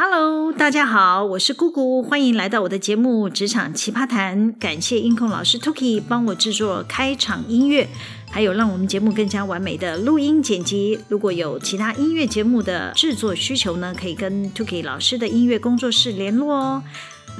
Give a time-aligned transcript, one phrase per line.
[0.00, 4.54] Hello，大家好，我是姑姑，欢迎来到我的节目《职场奇葩谈》。
[4.60, 7.88] 感谢音控老师 Tuki 帮我制作开场音乐，
[8.30, 11.00] 还有让我们节目更加完美的录音剪辑。
[11.08, 16.80] 如果有其他音乐节目的制作需求呢，可以跟 Tuki 老师的音乐工作室联络哦。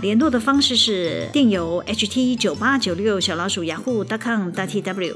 [0.02, 5.14] 联络的方式是电邮 ht 九八九六小老鼠 yahoo.com.tw。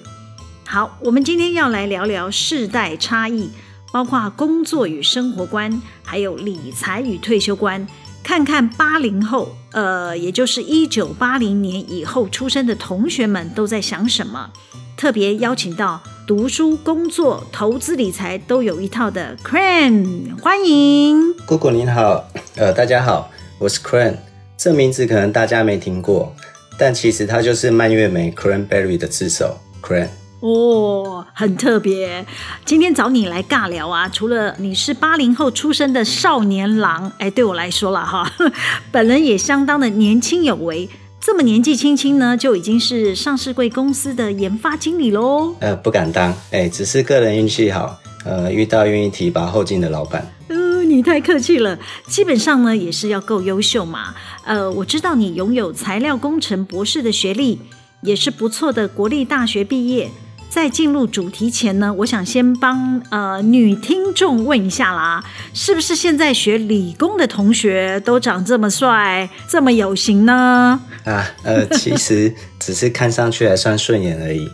[0.64, 3.50] 好，我们今天要来聊聊世代差异。
[3.92, 7.86] 包括工作与生活观，还有理财与退休观，
[8.24, 14.50] 看看八零后，呃，也就是一九八零年以后出生的同学们都在想什么。
[14.96, 21.34] 特别邀请到读书、工作、投资、理财都有一套的 Cran，欢迎。
[21.44, 22.24] 姑姑您好，
[22.56, 24.16] 呃，大家好，我是 Cran。
[24.56, 26.32] 这名字可能大家没听过，
[26.78, 30.06] 但其实它就是蔓越莓 Cranberry 的字首 cran。
[30.42, 32.26] 哦，很特别。
[32.64, 38.28] 今天找你来尬聊啊，除了你是八零后出生的少年郎，哎，对我来说了哈，
[38.90, 40.88] 本人也相当的年轻有为。
[41.20, 45.54] 这么年纪轻轻呢，就已经是上市贵公司的研发经理喽？
[45.60, 50.28] 呃，不敢当，哎，只是个人运气好，呃，遇到愿意提拔后进的老板。
[50.48, 51.78] 嗯、呃，你太客气了。
[52.08, 54.16] 基本上呢，也是要够优秀嘛。
[54.44, 57.60] 呃，我知道你拥有材料工程博士的学历，
[58.02, 60.10] 也是不错的国立大学毕业。
[60.52, 65.24] 在进入主题前呢，我想先帮呃女听众问一下啦，
[65.54, 70.78] 是不是现在学理工的同学都长这么帅、这么有型呢？
[71.04, 74.46] 啊，呃，其实只是看上去还算顺眼而已。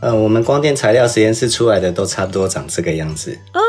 [0.00, 3.38] 呃，我们光电材料实验室出来的都差不多长这个样子。
[3.54, 3.60] 呃，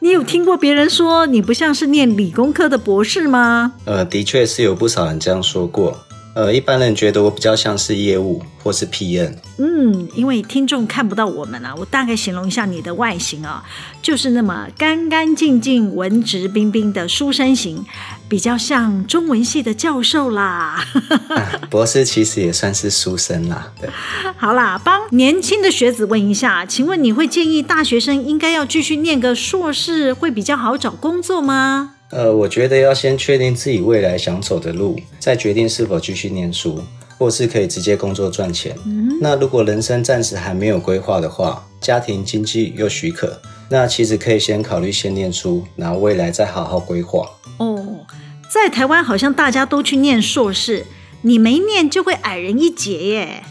[0.00, 3.72] 你有听过别人说你不像是念理工科的博士吗？
[3.86, 5.98] 呃，的确是有不少人这样说过。
[6.34, 9.38] 呃，一般人觉得我比较像是业务或是 P N。
[9.58, 13.62] 嗯，因为听众看不到我们啊，我大概形容一下你的外形啊，
[14.02, 17.86] 就是那么干干净净、文质彬彬的书生型，
[18.28, 20.84] 比较像中文系的教授啦。
[21.30, 23.72] 啊，博士其实也算是书生啦。
[23.80, 23.88] 对，
[24.36, 31.92] 好啦，帮年轻的学子问一下，请问你会建议大学生应该要继续念个硕士，会比较好找工作吗？
[32.14, 36.80] 呃，我觉得要先确定自己未来想走的路，再决定是否继续念书，
[37.18, 38.72] 或是可以直接工作赚钱。
[38.86, 39.18] 嗯。
[39.20, 47.28] 那如果人生暂时还没有规划的话，家庭经济又许可，那其实可以先考虑先念书，然后未来再好好规划。
[47.58, 48.06] 哦，
[48.48, 50.84] 在台湾好像大家都去念硕士，
[51.22, 53.42] 你没念就会矮人一截耶。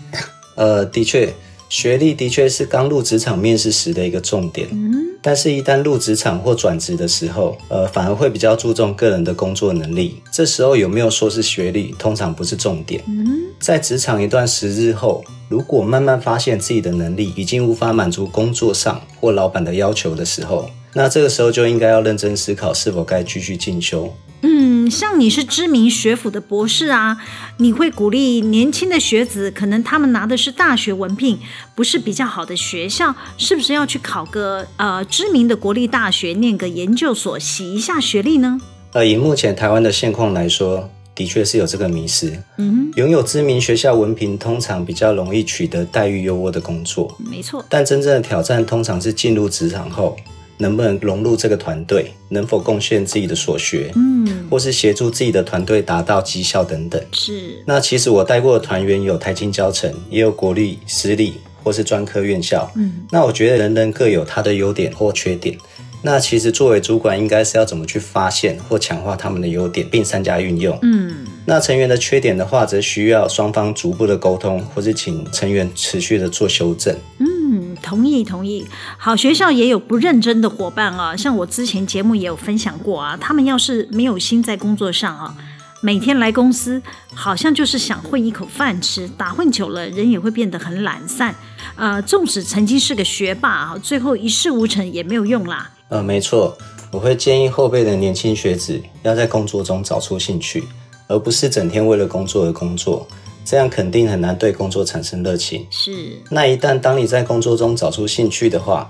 [0.56, 1.34] 呃，的确。
[1.74, 10.22] 学历的确是刚入职场面试时的一个重点，嗯，但是，一旦入职场或转职的时候，呃，反而会比较注重个人的工作能力。
[10.32, 13.02] 这时候有没有硕士学历，通常不是重点。
[13.08, 13.26] 嗯，
[13.60, 24.14] 在职场一段时日后，如果慢慢发现自己的能力已经无法满足工作上或老板的要求的时候，那这个时候就应该要认真思考是否该继续进修。
[24.46, 27.18] 嗯，像你是知名学府的博士啊，
[27.58, 31.40] 你会鼓励年轻的学子，可能他们拿的是大学文凭，
[31.74, 38.60] 不是比较好的学校，是不是要去考个呃知名的国立大学，念个研究所，洗一下学历呢？
[38.92, 42.38] 呃，以目前台湾的现况来说，的确是有这个迷失。
[42.58, 47.16] 嗯，拥有知名学校文凭，通常比较容易取得待遇优渥的工作。
[47.18, 50.18] 没错，但真正的挑战通常是进入职场后。
[50.64, 52.12] 能不能融入这个团队？
[52.30, 53.92] 能否贡献自己的所学？
[53.96, 57.00] 嗯，或是协助自己的团队达到绩效等等。
[57.12, 57.62] 是。
[57.68, 62.72] 那其实我带过的团员有台青教程，也有国立、私立或是专科院校。
[62.76, 65.56] 嗯，那我觉得人人各有他的优点或缺点。
[66.04, 70.78] 那其实作为主管，应该是要怎么去发现或强化他们的优点，并善加运用。
[70.84, 76.96] 嗯，那成员的缺点的话，则需要双方逐步的沟通，或是请成员持续的做修正。
[77.18, 77.34] 嗯。
[77.82, 78.66] 同意同意，
[78.98, 85.36] 好学校也有不认真的伙伴啊，像我之前节目也有分享过啊，他们要是没有心在工作上啊，
[85.82, 86.82] 每天来公司
[87.14, 91.36] 好像就是想混一口饭吃，打混久了人也会变得很懒散，
[91.76, 95.70] 呃，纵使曾经是个学霸啊，最后一事无成也没有用啦。
[95.94, 96.58] 呃，没错，
[96.90, 100.64] 我会建议后辈的年轻学子要在工作中找出兴趣，
[101.08, 103.08] 而不是整天为了工作而工作。
[103.46, 105.68] 这样肯定很难对工作产生热情。
[105.70, 106.20] 是。
[106.32, 108.90] 那一旦当你在工作中找出兴趣的话，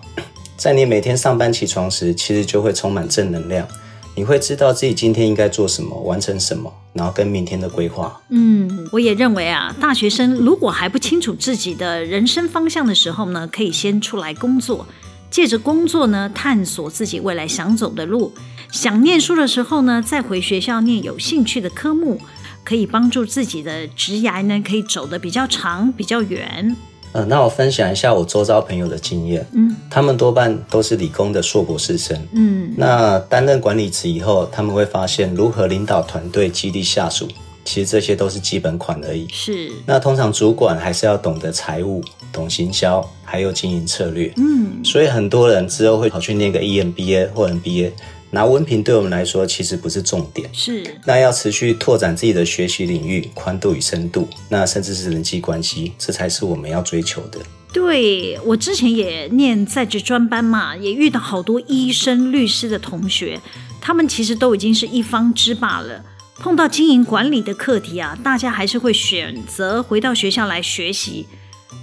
[0.56, 3.68] 在你每天上班起床时，其实就会充满正能量。
[4.16, 8.22] 你会知道自己今天应该做什么，完成什么，然后跟明天的规划。
[8.30, 14.88] 嗯，我也认为啊，大学生如果还不清楚自己的人生方向的时候呢，可以先出来工作，
[15.34, 18.32] 借着工作呢，探索自己未来想走的路。
[18.72, 22.22] 想念书的时候呢，再回学校念有兴趣的科目。
[22.64, 26.76] 可以帮助自己的职涯呢，可以走得比较长、比较远。
[27.14, 29.46] 呃，那我分享一下我周遭朋友的经验。
[29.54, 32.16] 嗯，他们多半都是理工的硕博士生。
[32.34, 37.28] 嗯，那担任管理职以后，他们会发现如何领导团队、激励下属，
[37.66, 39.28] 其实这些都是基本款而已。
[39.32, 39.72] 是。
[39.86, 44.32] 那通常主管还是要懂得财务、懂行销，还有经营策略。
[44.38, 47.92] 嗯，所以很多人之后会跑去念个 EMBA 或 MBA。
[48.32, 57.40] 拿文凭对我们来说其实不是重点，是那要持续拓展自己的学习领域宽度与深度，那甚至是人际关系，这才是我们要追求的。
[57.72, 63.40] 对，我之前也念在职专班嘛，也遇到好多医生、律师的同学，
[63.80, 66.04] 他们其实都已经是一方之霸了。
[66.44, 71.26] 碰到经营管理的课题啊，大家还是会选择回到学校来学习。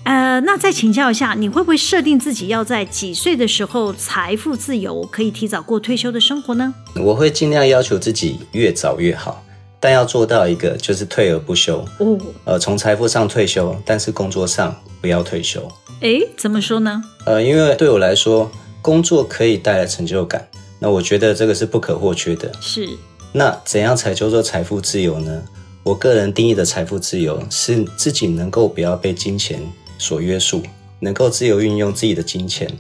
[0.05, 6.75] 呃，那再请教一下，你会不会设定自己要在几岁的时候财富自由，可以提早过退休的生活呢？
[6.97, 9.43] 我会尽量要求自己越早越好，
[9.81, 11.83] 但要做到一个就是退而不休。
[11.99, 15.67] 哦，呃，从财富上退休，但是工作上不要退休。
[16.01, 17.03] 诶，怎么说呢？
[17.25, 18.51] 呃，因为对我来说，
[18.83, 20.47] 工作可以带来成就感，
[20.79, 22.53] 那我觉得这个是不可或缺的。
[22.61, 22.87] 是。
[23.33, 25.43] 那怎样才叫做财富自由呢？
[25.83, 29.63] 我个人定义的财富自由是自己能够不要被金钱
[29.99, 30.63] 所约束，
[30.99, 32.71] 能够自由运用自己的金钱，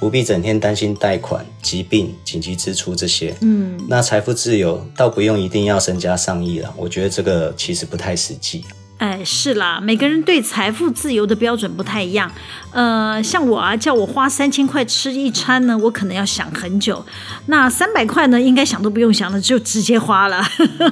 [0.00, 3.36] 不必整天担心贷款、疾病、紧急支出这些。
[3.40, 8.64] 嗯，那财富自由倒不用一定要身家上亿了，我觉得这个其实不太实际。
[8.98, 12.32] 哎，是啦，每个人对财富自由的标准不太一样。
[12.72, 17.04] 呃，像我啊，叫我花三千块吃一餐呢，我可能要想很久。
[17.44, 20.38] 那三百块呢，应该想都不用想了，就直接花了。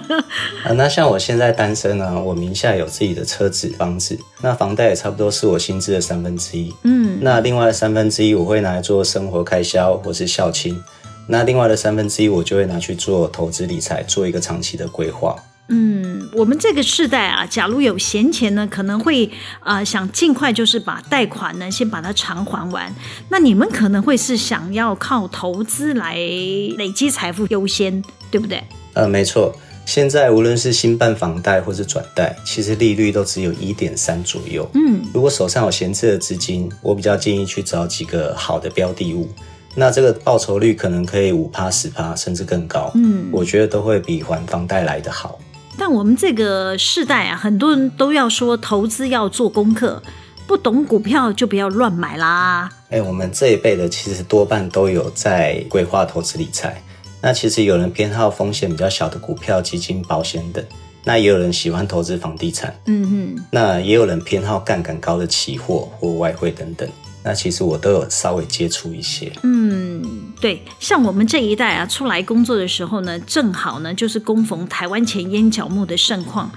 [0.64, 6.74] 啊，那像我现在单身呢，我名下有自己的车子、房子，那房贷也差不多是我薪资的三分之一。
[6.82, 10.78] 嗯，那另外的三分之一我会拿来做生活开销或是孝亲，
[11.26, 15.34] 那另外的三分之一我就会拿去做投资理财，做一个长期的规划。
[15.68, 19.30] 嗯，我们这个世代啊，假如有闲钱呢，可能会
[19.60, 22.94] 呃想尽快就是把贷款呢先把它偿还完。
[23.30, 28.62] 那你们可能会是想要靠投资来累积财富优先，对不对？
[28.92, 29.54] 呃，没错。
[29.86, 34.66] 现在无论是新办房贷或是转贷，其实利率都只有一点三左右。
[34.74, 39.28] 嗯，如果手上有闲置的资金，我比较建议去找几个好的标的物。
[39.74, 42.92] 那这个报酬率可能可以五趴、十趴，甚至更高。
[42.94, 45.38] 嗯，我觉得都会比还房贷来得好。
[45.76, 50.02] 但我们这个世代啊，很多人都要说投资要做功课，
[50.46, 52.70] 不懂股票就不要乱买啦。
[52.90, 56.80] 哎，我们这一辈的其实多半都有在规划投资理财。
[57.20, 60.64] 那其实有人偏好风险比较小的股票、基金、保险等，
[61.04, 62.74] 那也有人喜欢投资房地产。
[62.86, 66.88] 嗯哼，那也有人偏好杠杆高的期货或外汇等等。
[67.24, 69.32] 那其实我都有稍微接触一些。
[69.42, 70.04] 嗯，
[70.38, 76.52] 对，像我们这一代啊，出来工作的时候呢，正好呢就是恭逢台湾前烟角木的盛况，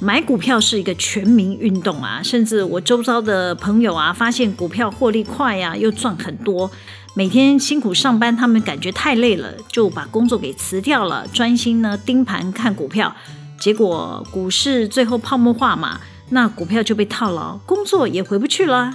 [0.00, 2.22] 买股票是一个全民运动啊。
[2.22, 6.70] 甚至我周遭的朋友啊，发现股票获利快呀，又赚很多，
[7.14, 13.16] 每天辛苦上班，他们感觉太累了，就把工作给辞掉了，专心呢盯盘看股票。
[13.58, 18.92] 结果股市最后泡沫化嘛，那股票就被套牢，工作也回不去了。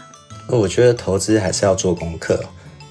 [0.49, 2.39] 我觉得投资还是要做功课，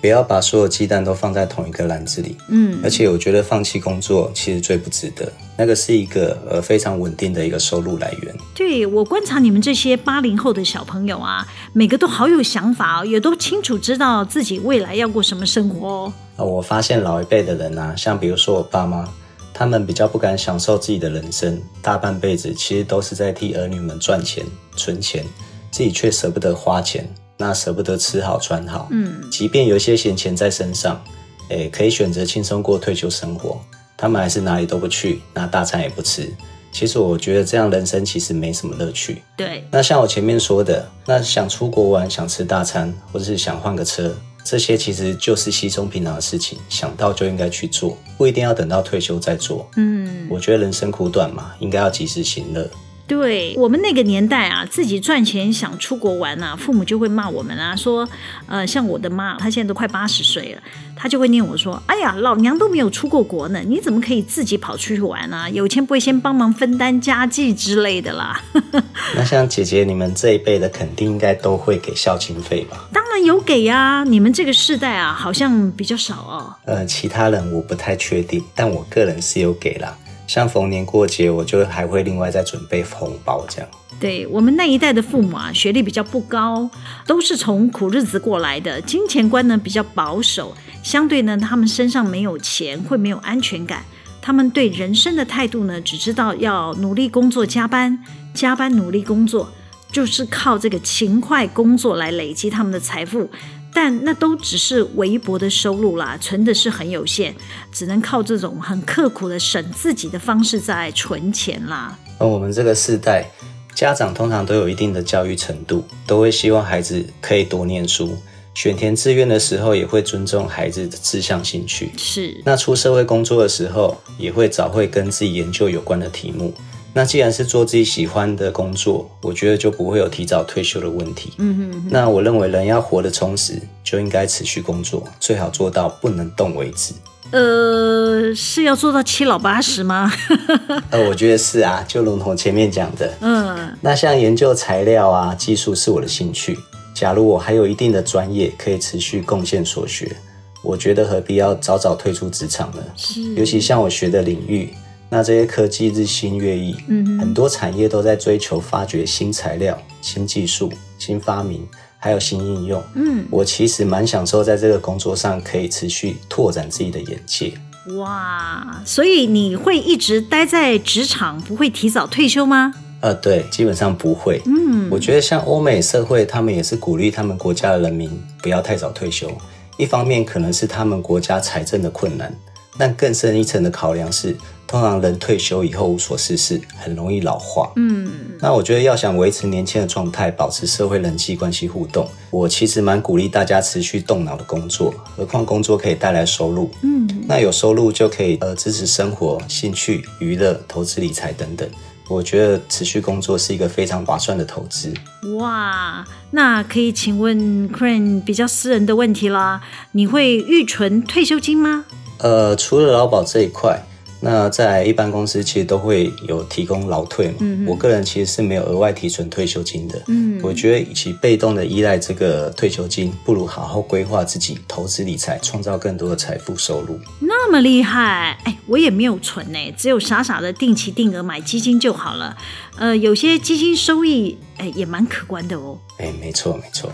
[0.00, 2.37] 不要把所有鸡蛋都放在同一个篮子里。
[2.49, 8.35] 嗯，而且我觉得放弃工作其实最不值得，那个是一个呃非常稳定的一个收入来源。
[8.55, 16.12] 对，我观察你们这些八零后的小朋友啊，每个都好有想法，也都清楚知道自己未来要过什么生活哦。
[16.37, 19.09] 啊，我发现老一辈的人啊，像比如说我爸妈，
[19.54, 24.45] 他们比较不敢享受自己的人生，大半辈子其实都是在替儿女们赚钱、
[24.76, 25.25] 存钱，
[25.71, 27.09] 自己却舍不得花钱。
[27.37, 31.02] 那舍不得吃好穿好，嗯，即便有一些闲钱在身上，
[31.49, 33.61] 诶，可以选择轻松过退休生活，
[33.97, 36.33] 他们还是哪里都不去，那大餐也不吃。
[36.73, 39.23] 其实我觉得这样人生其实没什么乐趣。
[39.37, 44.14] 对，那像我前面说的，那想出国玩、想吃大餐，或者是想换个车，
[44.45, 49.66] 这些其实就是稀松平常的事情，想到就应该去做，不一定要等到退休再做。
[49.76, 52.69] 嗯，我觉得人生苦短嘛，应该要及时行乐。
[53.06, 58.08] 对我们那个年代啊，自己赚钱想出国玩啊，父母就会骂我们啊，说，
[58.46, 60.62] 呃，像我的妈，她现在都快八十岁了，
[60.96, 65.48] 她就会念我说，哎呀，老娘都没有出过国呢，你怎么可以自己跑出去玩呢？
[65.52, 68.42] 有钱不会先帮忙分担家计之类的啦。
[69.14, 72.88] 那像姐姐你们这一辈的，肯定应该都会给孝亲费吧？
[72.92, 76.56] 当然有给呀，你们这个世代啊，好像比较少哦。
[76.64, 79.96] 呃，其他人我不太确定，但我个人是有给啦。
[80.26, 83.68] 像逢年过节，我就还会另外再准备红包这样。
[83.99, 86.68] 对，我们那一代的父母啊，学历比较不高，
[87.06, 93.85] 都是从苦日子过来的，金钱观呢比较保守，相对呢，他们身上没有钱，会没有安全感。
[94.21, 98.04] 他们对人生的态度呢，只知道要努力工作加班，
[98.35, 99.50] 加班努力工作，
[99.90, 103.30] 就是靠这个勤快工作来累积他们的财富，
[103.76, 107.35] 但那都只是微薄的收入啦，存的是很有限，
[107.71, 111.95] 只能靠这种很刻苦的省自己的方式在存钱啦。
[112.18, 113.30] 而我们这个世代，
[113.75, 118.16] 家长通常都有一定的教育程度，都会希望孩子可以多念书。
[118.54, 121.90] 选填志愿的时候，也会尊重孩子的志向兴趣。
[121.99, 126.54] 是，那出社会工作的时候，也会找会跟自己研究有关的题目。
[126.97, 131.31] 那既然是做自己喜欢的工作，我觉得就不会有提早退休的问题。
[131.37, 131.88] 嗯哼，哼。
[131.91, 136.95] 那我认为人要活得充实，就应该持续工作，最好做到不能动为止。
[137.33, 140.11] 呃，是要做到七老八十吗？
[140.88, 143.12] 呃，我觉得是啊，就如同前面讲的。
[143.21, 143.76] 嗯。
[143.83, 146.59] 那像研究材料啊，技术是我的兴趣。
[146.95, 150.17] 假如我还有一定的专业可以持续贡献所学，
[150.62, 152.83] 我觉得何必要早早退出职场呢？
[152.97, 154.73] 是，尤其像我学的领域，
[155.08, 161.66] 那这些科技日新月异，嗯哼，很多产业都在追求发掘新材料、新技术、新发明，
[161.98, 162.82] 还有新应用。
[162.94, 167.52] 嗯，我其实蛮享受在这个工作上可以持续拓展自己的眼界。
[167.98, 172.75] 哇，所以你会一直待在职场，不会提早退休吗？
[173.00, 174.42] 呃，对，基本上不会。
[174.46, 178.10] 嗯，我觉得像欧美社会，他们也是鼓励他们国家的人民
[178.42, 179.30] 不要太早退休。
[179.76, 182.34] 一方面可能是他们国家财政的困难，
[182.76, 184.34] 但更深一层的考量是，
[184.66, 187.70] 通常人退休以后无所事事，很容易老化。
[187.76, 194.92] 嗯，那我觉得要想维持年轻的状态，保持社会人际关系互动，我其实蛮鼓励大家持续动脑的工作。
[195.16, 196.68] 何况工作可以带来收入。
[196.82, 201.68] 嗯，那有收入就可以呃支持生活、兴趣、娱乐、投资理财等等。
[202.08, 204.92] 我觉得持续工作是一个非常划算的投资。
[205.38, 209.61] 哇，那可以请问 Crane 比较私人的问题啦，
[209.92, 211.85] 你会预存退休金吗？
[212.18, 213.80] 呃，除了劳保这一块。
[214.26, 220.02] 那在一般公司其实都会有提供劳退嘛，嗯嗯，我个人其实是没有额外提存退休金的。
[220.09, 226.99] 嗯，我觉得与其被动的依赖这个退休金，不如好好规划自己投资理财，创造更多的财富收入。
[227.21, 232.37] 那么厉害，哎，我也没有存呢，只有傻傻的定期定额买基金就好了。
[232.76, 235.78] 呃，有些基金收益，哎，也蛮可观的哦。
[235.98, 236.90] 哎，没错没错。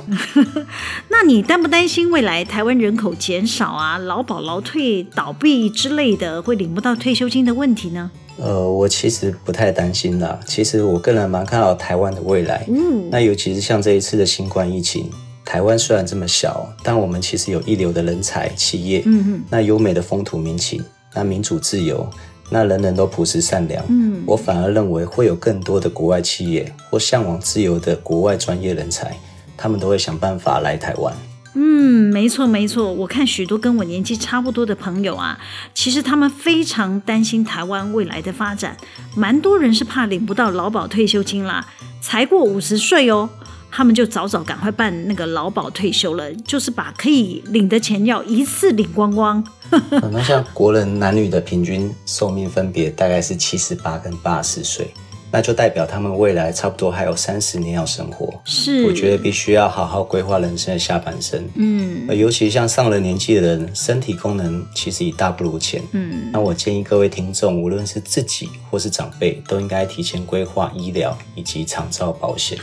[1.08, 8.10] 那你担不担心未来台湾人口减少啊，劳保劳退倒闭之类的，会领不到退休金的问题呢？
[8.38, 10.40] 呃，我其实不太担心啦。
[10.46, 12.64] 其实我个人蛮看好台湾的未来。
[12.68, 13.08] 嗯。
[13.10, 15.10] 那尤其是像这一次的新冠疫情，
[15.44, 20.82] 台湾虽然这么小，但我们其实有一流的人才、企业，嗯嗯，那优美的风土民情，
[21.14, 22.08] 那民主自由。
[22.52, 29.16] 那人人都朴实善良，嗯，我反而认为会有更多的国外企业或向往自由的国外专业人才，
[29.56, 31.14] 他们都会想办法来台湾。
[31.54, 35.38] 嗯，没错没错，我看许多跟我年纪差不多的朋友啊，
[35.74, 38.76] 其实他们非常担心台湾未来的发展，
[39.16, 41.66] 蛮多人是怕领不到劳保退休金啦，
[42.00, 43.28] 才过五十岁哦。
[43.74, 49.42] 他们就早早赶快办那个劳保退休了，就是把可以领的钱要一次领光光。
[50.12, 54.92] 那像国人男女的平均寿命分别大概是七十八跟八十岁。
[55.32, 72.58] 那就代表他们未来差不多还有三十年要生活，是，我觉得必须要好好规划人生的下半生，嗯，尤其像上了年纪的人，身体功能其实已大不如前，嗯，那我建议各位听众，无论是自己或是长辈，都应该提前规划医疗以及长照保险。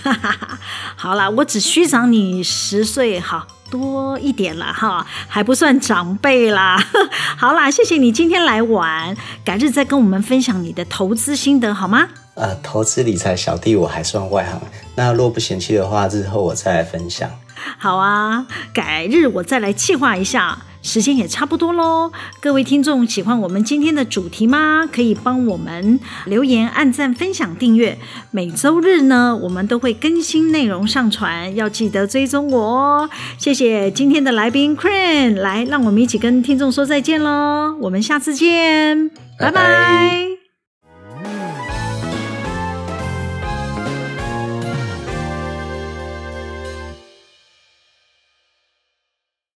[0.95, 6.77] 好啦，我只虚长你十岁，好多一点了哈，还不算长辈啦。
[7.35, 12.09] 好啦，谢谢你今天来玩，改日再跟我们分享你的投资心得好吗？
[12.39, 14.61] 呃，投资理财小弟我还算外行，
[14.95, 17.29] 那若不嫌弃的话，日后我再来分享。
[17.77, 22.09] 好啊，改日我再来计划一下，时间也差不多喽。
[22.39, 24.87] 各位听众喜欢我们今天的主题吗？
[24.89, 27.97] 可以帮我们留言、按赞、分享、订阅。
[28.31, 33.09] 每周日呢，我们都会更新内容上传，要记得追踪我哦。
[33.37, 37.75] 谢谢今天的来宾 Crane，来让我们一起跟听众说再见喽。
[37.81, 39.51] 我们下次见，拜拜。
[39.51, 40.28] 拜拜。